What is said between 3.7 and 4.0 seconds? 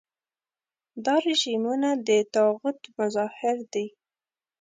دي.